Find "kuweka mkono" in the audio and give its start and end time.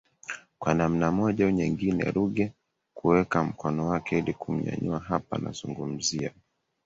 2.93-3.87